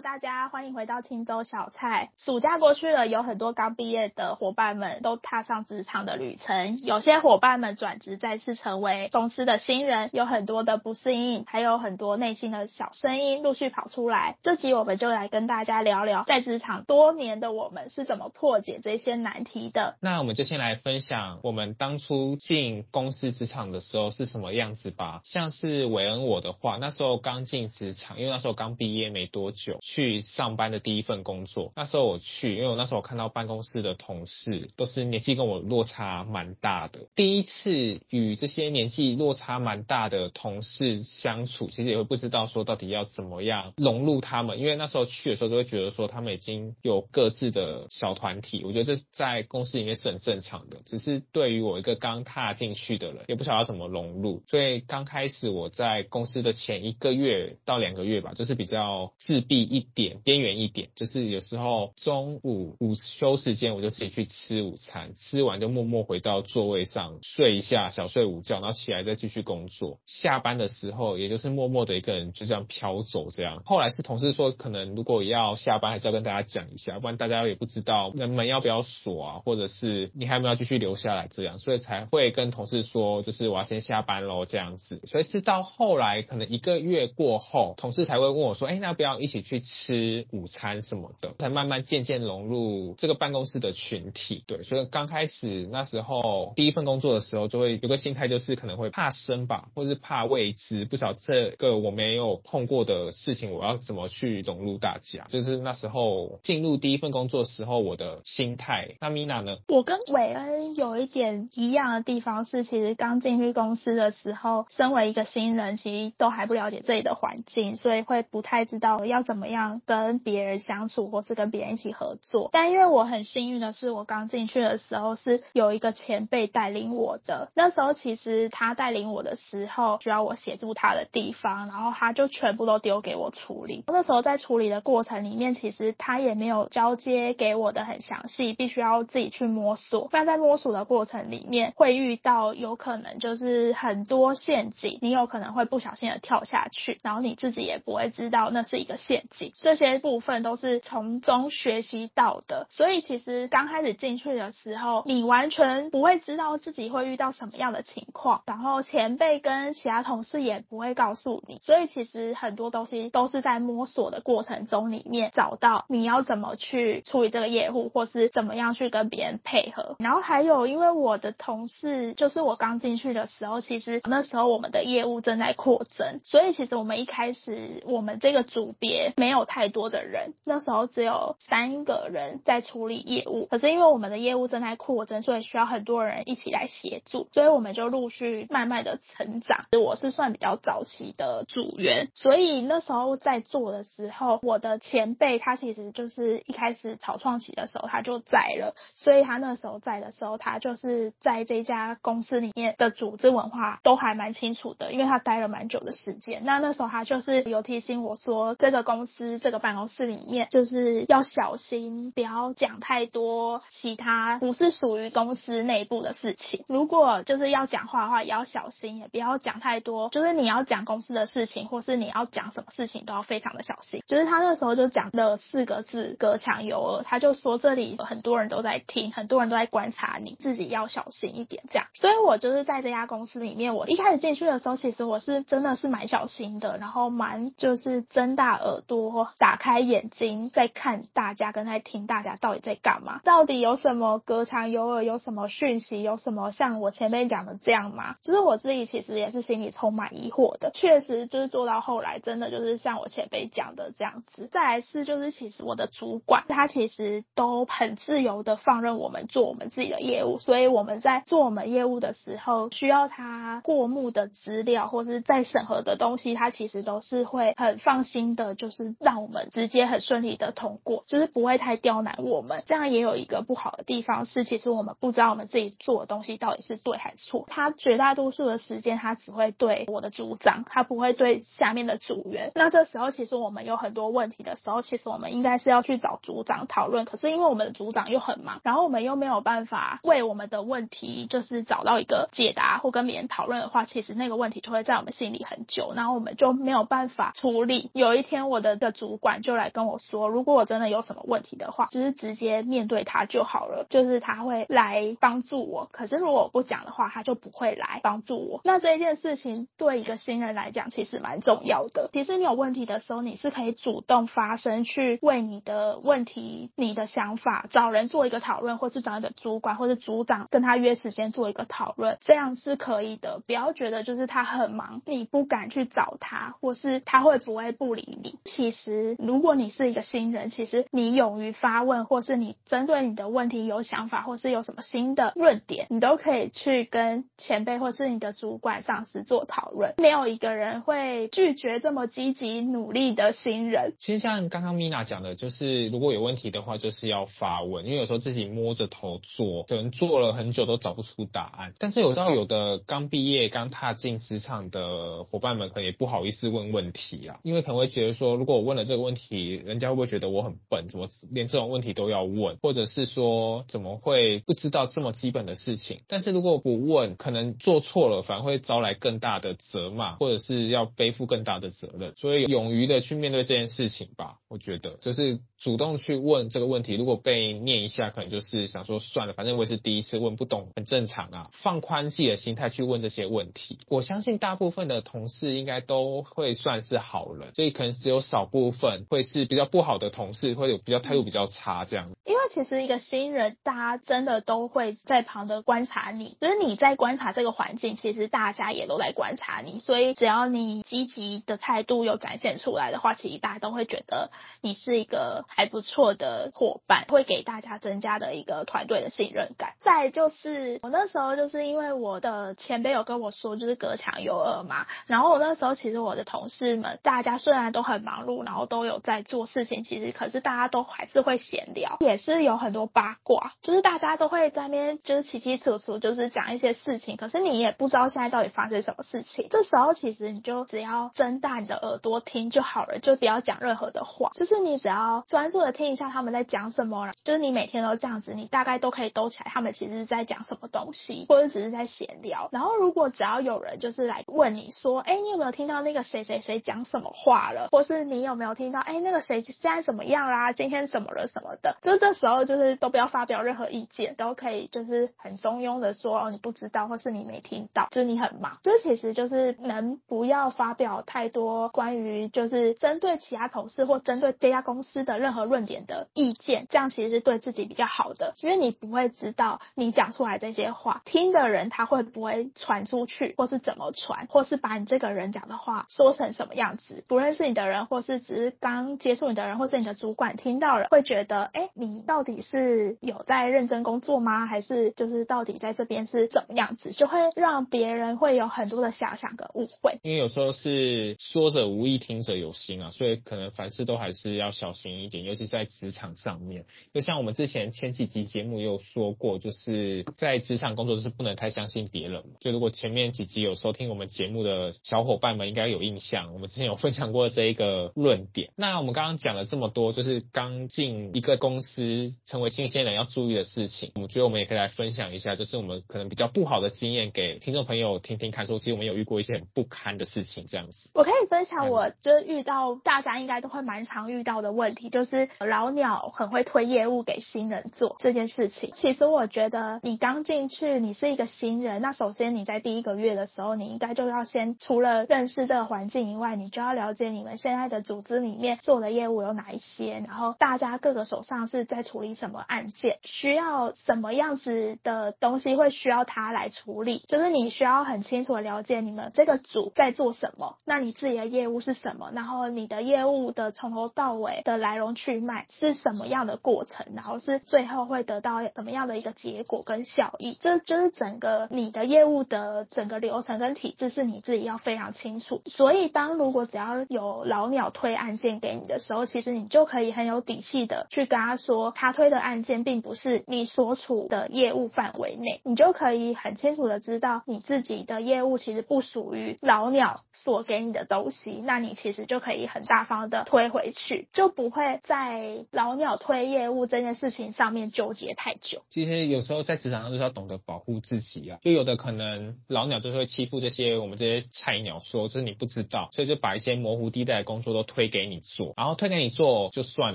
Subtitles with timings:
[0.00, 2.10] 大家欢迎回到青州小菜。
[2.16, 6.78] 暑假过去了，有很多刚毕业的伙伴们都踏上职场的旅程。
[6.82, 14.36] 有些伙伴们转职，再次成为公司的新人，有很多的不适应，还有很多内心的小声音陆续跑出来。
[14.42, 19.96] 这集我们就来跟大家聊聊，在职场多年的我们是怎么破解这些难题的。
[20.00, 25.20] 那我们就先来分享我们当初进公司职场的时候是什么样子吧。
[25.24, 30.58] 像是韦恩我的话，那时候刚进职场，因为那时候刚毕业没多久，去上。
[30.58, 70.00] 班的第一份工作，那时候我去，因为我那时候我看到办公室的同事都是年纪跟我落差蛮大的，第一次与这些年纪落差蛮大的同事相处，其实也会不知道说到底要怎么样融入他们，因为那时候去的时候都会觉得说他们已经有各自的小团体，我觉得这在公司里面是很正常的，只是对于我一个刚踏进去的人，也不晓得要怎么融入，所以刚开始我在公司的前一个月到两个月吧，就是比较自闭一一点边缘一点，就是有时候中午午休时间，我就自己去吃午餐，吃完就默默回到座位上睡一下，小睡午觉，然后起来再继续工作。
[70.04, 73.62] 下班的时候，也就是默默的一个人就这样飘走，这样。
[73.64, 85.00] 后来是同事说，可能如果要下班，还是要跟大家讲一下，不然大家也不知道门要不要锁啊，或者是你还有没有要继续留下来这样，所以才会跟同事说，就是我要先下班喽这样子。
[85.06, 90.26] 所以是到后来，可能一个月过后，同事才会问我说，哎，那要不要一起去吃？
[90.32, 94.42] 午餐什么的，才慢慢渐渐融入这个办公室的群体。
[94.46, 105.24] 对，所以刚开始那时候第一份工作的时候，就会有个心态，就是可能会怕生吧，或是怕未知，不晓这个我没有碰过的事情，我要怎么去融入大家。
[105.28, 108.96] 就是那时候进入第一份工作的时候，我的心态。
[109.00, 109.58] 那 Mina 呢？
[109.68, 120.18] 我跟韦恩有一点一样的地方是，其实刚进去公司的时候，身为一个新人，其实都还不了解这里的环境，所以会不太知道要怎么样跟。
[120.28, 127.48] 别人相处，或是跟别人一起合作，但因为我很幸运的是，我刚进去的时候是有一个前辈带领我的。
[127.54, 133.84] 那时候其实他带领我的时候，需要我协助他的地方，然后他就全部都丢给我处理。
[133.86, 140.08] 那时候在处理的过程里面，其实他也没有交接给我的很详细，必须要自己去摸索。
[140.12, 149.47] 但在摸索的过程里面，会遇到有可能就是很多陷阱，你有可能会不小心的跳下去，然后你自己也不会知道那是一个陷阱。
[149.54, 150.18] 这些部。
[150.20, 169.96] 分都是从中学习到的，所以其实刚开始进去的时候，你完全不会知道自己会遇到什么样的情况，然后前辈跟其他同事也不会告诉你，所以其实很多东西都是在摸索的过程中里面找到你要怎么去处理这个业务，或是怎么样去跟别人配合。
[170.00, 180.34] 然后还有，因为我的同事就是我刚进去的时候，其实那时候我们的业务正在扩增，所以其实我们一开始我们这个组别没有有太多的人。
[180.44, 189.64] 那时候只有三个人在处理业务，可是因为我们的业务正在扩增，所以需要很多人一起来协助，所以我们就陆续慢慢的成长。
[189.78, 206.42] 我是算比较早期的组员，所以那时候在做的时候，我的前辈他其实就是一开始草创期的时候他就在了，所以他那时候在的时候，他就是在这家公司里面的组织文化都还蛮清楚的，因为他待了蛮久的时间。
[206.44, 210.08] 那那时候他就是有提醒我说，这个公司这个办公室。
[210.08, 216.64] 里面就是要小心，不要讲太多其他不是属于公司内部的事情。
[216.66, 220.08] 如果就是要讲话的话，也要小心，也不要讲太多。
[220.08, 224.02] 就是你要讲公司的事情，或是你要讲什么事情，都要非常的小心。
[224.06, 227.02] 就是他那时候就讲了四个字：隔墙有耳。
[227.04, 231.64] 他就说这里很多人都在听，很多人都在观察你，自己要小心一点。
[231.68, 248.16] 这样，所以我就是在这家公司里面，我一开始进去的时候，其实我是真的是蛮小心的，然后蛮就是睁大耳朵，我打开眼睛在看大家，跟在听大家到底在干嘛，到底有什么隔墙有耳，有什么讯息，有什么像我前面讲的这样吗？
[248.22, 250.70] 就是我自己其实也是心里充满疑惑的。
[250.74, 254.48] 确实就是做到后来，真的就是像我前辈讲的这样子。
[254.50, 272.62] 再来是就是其实我的主管他其实都很自由的放任我们做我们自己的业务，所以我们在做我们业务的时候，需要他过目的资料或是在审核的东西，他其实都是会很放心的，就是让我们直接很顺利的通过，就是不会太刁难我们。
[272.66, 277.44] 这样也有一个不好的地方是，其实我们不知道我们自己做的东西到底是对还是错。
[277.48, 282.52] 他绝大多数的时间，他只会对我的组长，他不会对下面的组员。
[282.54, 287.04] 那这时候其实我们有很多问题的时候，其实我们应该是要去找组长讨论。
[287.04, 297.90] 可是因为我们的组长又很忙，然后我们又没有办法为我们的问题就是找到一个解答或跟别人讨论的话，其实那个问题就会在我们心里很久，然后我们就没有办法处理。
[297.94, 305.88] 有一天我的主管就来跟我说，如果我真的有什么问题的话，就是直接面对他就好了，就是他会来帮助我。
[305.92, 308.60] 可是如果我不讲的话，他就不会来帮助我。
[308.64, 312.10] 那这一件事情对一个新人来讲，其实蛮重要的。
[312.12, 323.42] 其实你有问题的时候，你是可以主动发声，去为你的问题、你的想法找人做一个讨论，或是找你的主管或是组长跟他约时间做一个讨论，这样是可以的。
[323.46, 328.38] 不要觉得就是他很忙，你不敢去找他，或是他会不会不理你。
[328.44, 339.94] 其实实如果你是一个新人，其实你勇于发问，或是你针对你的问题有想法，或是有什么新的论点，你都可以去跟前辈或是你的主管、上司做讨论。
[339.98, 343.94] 没有一个人会拒绝这么积极努力的新人。
[343.98, 351.72] 其实像刚刚 Mina 讲的，就是如果有问题的话，就是要发问，因为有时候自己摸着头做，可能做了很久都找不出答案。
[351.78, 360.88] 但是有时候有的刚毕业、刚踏进职场的伙伴们，可能也不好意思问问题啊，因为可能会觉得说，如果问了这个问题，人家会不会觉得我很笨？
[360.88, 362.58] 怎么连这种问题都要问？
[362.60, 366.02] 或者是说，怎么会不知道这么基本的事情？
[366.06, 372.12] 但是如果我不问，可能做错了，反而会招来更大的责骂，或者是要背负更大的责任。
[372.16, 376.94] 所以勇于的去面对这件事情吧，我觉得就是主动去问这个问题。
[376.94, 381.46] 如果被念一下，可能就是想说算了，反正我也是第一次问，不懂很正常啊。
[381.52, 392.16] 放宽自己的心态去问这些问题，我相信大部分的同事应该都会算是好人，所以可能只有少部部分会是比较不好的同事，会有比较态度比较差这样子。
[392.48, 404.30] 其实一个新人，大家真的都会在旁的观察你，就是你在观察这个环境，其实大家也都在观察你，所以只要你积极的态度有展现出来的话，其实大家都会觉得
[404.60, 409.74] 你是一个还不错的伙伴，会给大家增加的一个团队的信任感。
[409.78, 429.48] 再就是我那时候就是因为我的前辈有跟我说，就是隔墙有耳嘛，然后我那时候其实我的同事们，大家虽然都很忙碌，然后都有在做事情，其实可是大家都还是会闲聊，也是是有很多八卦，就是大家都会在那边就是起起楚楚，就是讲一些事情，可是你也不知道现在到底发生什么事情。
[429.50, 442.48] 这时候其实你就只要睁大你的耳朵听就好了，就不要讲任何的话，就是你只要专注的听一下他们在讲什么，就是你每天都这样子，你大概都可以兜起来他们其实是在讲什么东西，或者只是在闲聊。
[442.52, 451.26] 然后如果只要有人就是来问你说，哎，你有没有听到那个谁谁谁讲什么话了，或是你有没有听到，哎，那个谁现在怎么样啦，今天怎么了？
[451.28, 484.44] 什么的，就这时候候就是都不要发表任何意见，都可以就是很中庸的说，哦，你不知道，或是你没听到，就是你很忙，就是其实就是能不要发表太多关于就是针对其他同事或针对这家公司的任何论点的意见，这样其实是对自己比较好的，因为你不会知道你讲出来这些话，听的人他会不会传出去，或是怎么传，或是把你这个人讲的话说成什么样子，不认识你的人，或是只是刚接触你的人，或是你的主管听到了，会觉得，哎，你到到底是有在认真工作吗？
[484.44, 490.00] 还是就是到底在这边是怎么样子，就会让别人会有很多的遐想跟误会。
[490.02, 496.64] 因为有时候是说者无意，听者有心啊，所以可能凡事都还是要小心一点，尤其在职场上面。
[496.92, 502.24] 就像我们之前前几集节目也有说过，就是在职场工作就是不能太相信别人。
[502.40, 508.50] 就如果前面几集有收听我们节目的小伙伴们，应该有印象，我们之前有分享过这一个论点。
[508.56, 513.92] 那我们刚刚讲了这么多，就是刚进一个公司师成为新鲜人要注意的事情。
[513.94, 520.90] 我们觉得我们也可以来分享一下，就是我们可能比较不好的经验给听众朋友听听看，说其实我们有遇过一些很不堪的事情这样子。
[520.94, 528.72] 我可以分享，我就是遇到大家应该都会蛮常遇到的问题，就是老鸟很会推业务给新人做这件事情。
[528.74, 565.40] 其实我觉得你刚进去，你是一个新人，那首先你在第一个月的时候，你应该就要先除了认识这个环境以外，你就要了解你们现在的组织里面做的业务有哪一些，然后大家各个手上是在处理什么案件，需要什么样子的东西会需要他来处理，就是你需要很清楚的了解你们这个组在做什么，那你自己的业务是什么，然后你的业务的从头到尾的来龙去脉是什么样的过程，然后是最后会得到什么样的一个结果跟效益，这就是整个你的业务的整个流程跟体制是你自己要非常清楚。
[565.46, 588.62] 所以当如果只要有老鸟推案件给你的时候，其实你就可以很有底气的去跟他说，他推的案件并不是你所处的业务范围内，你就可以很清楚的知道你自己的业务其实不属于老鸟所给你的东西，那你其实就可以很大方的推回去，就不会在老鸟推业务这件事情上面纠结太久。
[588.68, 599.94] 其实有时候在职场上就是要懂得保护自己啊，就有的可能老鸟就会欺负这些我们这些菜鸟，说就是你不知道，所以就把一些模糊地带的工作都推给你做，然后推给你做就算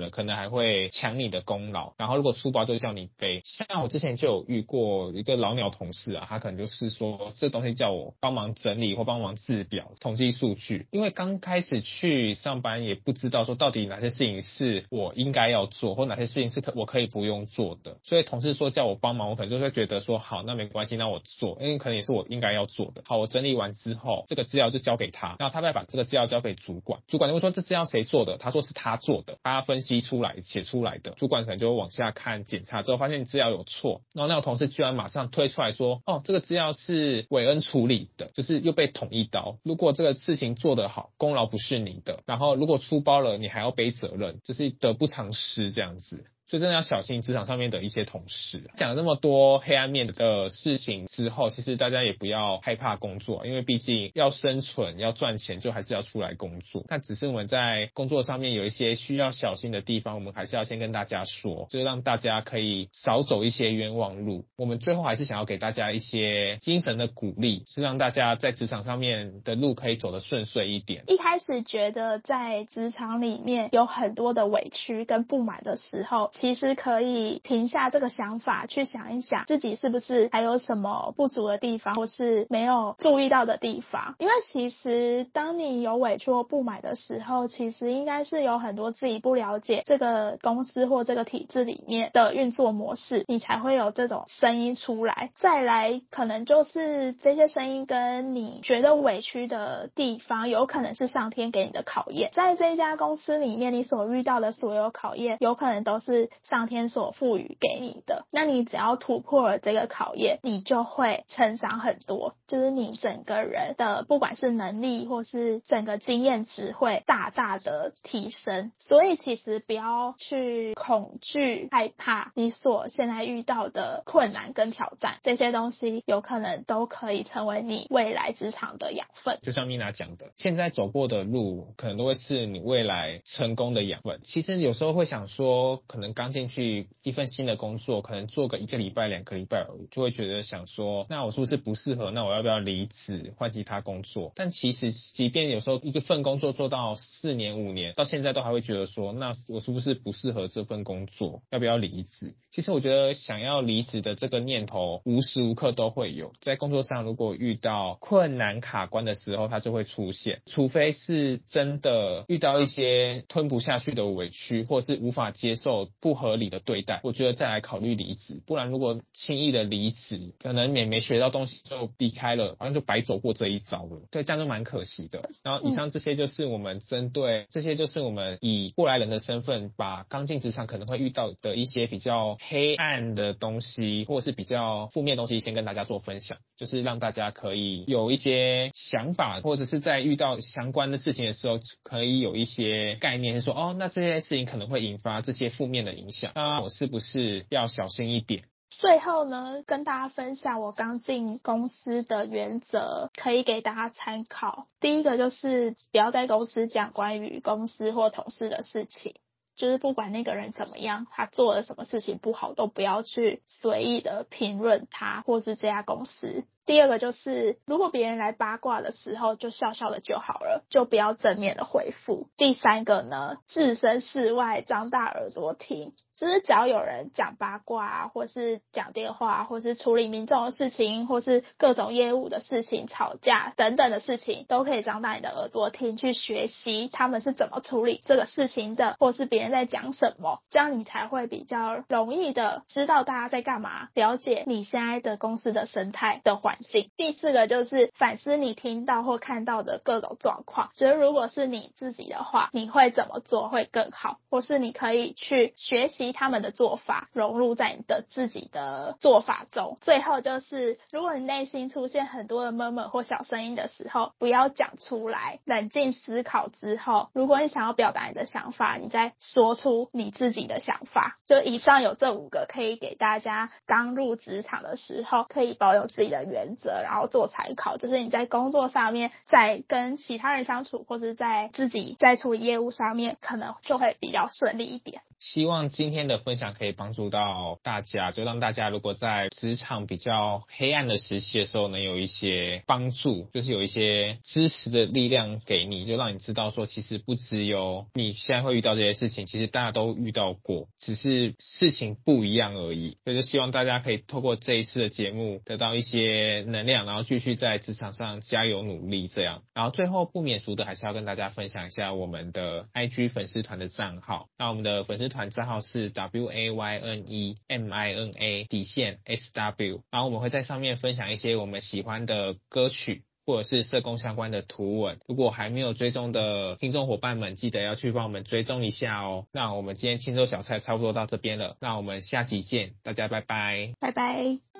[0.00, 3.42] 了，可能还会抢你的功然后如果出包就叫你背。
[3.44, 23.02] 像我之前就有遇过一个老鸟同事啊，他可能就是说这东西叫我帮忙整理或帮忙制表、统计数据，因为刚开始去上班也不知道说到底哪些事情是我应该要做，或哪些事情是可我可以不用做的，所以同事说叫我帮忙，我可能就会觉得说好，那没关系，那我做，因为可能也是我应该要做的。
[23.06, 28.36] 好，我整理完之后，这个资料就交给他，然后他再把这个资料交给主管，主管就会说这资料谁做的？
[28.36, 39.58] 他说是他做的，他分析出来写出来的，主管可能就有往下看检查之后发现资料有错，然后那个同事居然马上推出来说，哦，这个资料是韦恩处理的，就是又被捅一刀。
[39.62, 46.24] 如果这个事情做得好，功劳不是你的，然后如果出包了，你还要背责任，就是得不偿失这样子。
[46.46, 48.70] 所以真的要小心职场上面的一些同事。
[48.76, 56.84] 讲了那么多黑暗面的事情之后，其实大家也不要害怕工作，因为毕竟要生存、要赚钱，就还是要出来工作。
[56.88, 64.44] 那只是我们在工作上面有一些需要小心的地方，我们还是要先跟大家说，就是让大家可以少走一些冤枉路。
[64.56, 71.04] 我们最后还是想要给大家一些精神的鼓励，是让大家在职场上面的路可以走得顺遂一点。
[71.06, 84.16] 一开始觉得在职场里面有很多的委屈跟不满的时候，其实可以停下这个想法，去想一想自己是不是还有什么不足的地方，或是没有注意到的地方。
[84.18, 95.30] 因为其实当你有委屈或不满的时候，其实应该是有很多自己不了解这个公司或这个体制里面的运作模式，你才会有这种声音出来。
[95.36, 102.30] 再来，可能就是这些声音跟你觉得委屈的地方，有可能是上天给你的考验。
[102.32, 106.23] 在这一家公司里面，你所遇到的所有考验，有可能都是。
[106.42, 118.72] 上天所赋予给你的，那你只要突破了这个考验，你就会成长很多，就是你整个人的不管是能力或是整个经验值会大大的提升。
[118.78, 129.38] 所以其实不要去恐惧、害怕你所现在遇到的困难跟挑战，这些东西有可能都可以成为你未来职场的养分。
[129.42, 134.20] 就像 Mina 讲的，现在走过的路，可能都会是你未来成功的养分。
[134.22, 136.34] 其实有时候会想说，可能刚。
[136.34, 142.10] 进去一份新的工作，可能做个一个礼拜、两个礼拜，就会觉得想说，那我是不是不适合？
[142.10, 144.32] 那我要不要离职换其他工作？
[144.34, 151.42] 但其实，即便有时候一个份工作做到四年、五年，到现在都还会觉得说，那我是不是不适合这份工作？
[151.50, 152.34] 要不要离职？
[152.50, 156.32] 其实我觉得想要离职的这个念头，无时无刻都会有。
[156.40, 160.42] 在工作上，如果遇到困难卡关的时候，它就会出现。
[160.46, 166.34] 除非是真的遇到一些吞不下去的委屈，或是无法接受不合。
[166.34, 168.42] 理的对待，我觉得再来考虑离职。
[168.44, 174.02] 不然如果轻易的离职，可能也没学到东西就离开了，好像就白走过这一遭了。
[174.10, 175.30] 对，这样就蛮可惜的。
[175.44, 196.32] 然后以上这些就是我们针对这些就是我们以过来人的身份，把刚进职场可能会遇到的一些比较黑暗的东西，或者是比较负面的东西，先跟大家做分享，就是让大家可以有一些想法，或者是在遇到相关的事情的时候，可以有一些概念，说哦，那这些事情可能会引发这些负面的影响。
[196.34, 198.44] 那我是不是要小心一点？
[198.70, 204.66] 最后呢，跟大家分享我刚进公司的原则，可以给大家参考。
[204.80, 209.14] 第一个就是不要在公司讲关于公司或同事的事情。
[209.56, 216.44] 就是不管那个人怎么样，他做了什么事情不好，都不要去随意的评论他或是这家公司。
[216.66, 222.28] 第二个就是，如果别人来八卦的时候，就笑笑的就好了，就不要正面的回复。
[222.38, 246.53] 第三个呢，置身事外，张大耳朵听，就是只要有人讲八卦，或是讲电话，或是处理民众的事情，或是各种业务的事情、吵架等等的事情，都可以张大你的耳朵听，去学习他们是怎么处理这个事情的，或是别人在讲什么，这样你才会比较容易的知道大家在干嘛，了解你现在的公司的生态的环。
[246.96, 259.78] 第四个就是反思你听到或看到的各种状况，觉得如果是你自己的话，你会怎么做会更好，或是你可以去学习他们的做法，融入在你的自己的做法中。
[259.80, 271.18] 最后就是，如果你内心出现很多的 murmur 或小声音的时候，不要讲出来，冷静思考之后，如果你想要表达你的想法，你再说出你自己的想法。
[271.26, 285.00] 就以上有这五个，可以给大家刚入职场的时候可以保有自己的原原则，然后做参考，就是你在工作上面，在跟其他人相处，或是在自己在处理业务上面，可能就会比较顺利一点。
[285.20, 302.98] 希望今天的分享可以帮助到大家，就让大家如果在职场比较黑暗的时期的时候，能有一些帮助，就是有一些支持的力量给你，就让你知道说，其实不只有你现在会遇到这些事情，其实大家都遇到过，只是事情不一样而已。
[303.04, 309.42] 所以就希望大家可以透过这一次的节目得到一些能量，然后继续在职场上加油努力这样。
[309.54, 314.28] 然后最后不免俗的，还是要跟大家分享一下我们的 IG 粉丝团的账号。
[314.38, 324.98] 那我们的粉丝团账号是 W A Y N E M I N A 底线 S W，然后我们会在上面分享一些我们喜欢的歌曲或者是社工相关的图文。
[325.06, 329.26] 如果还没有追踪的听众伙伴们，记得要去帮我们追踪一下哦。
[329.32, 334.53] 那我们今天清州小菜差不多到这边了，那我们下期见，大家拜拜，拜拜。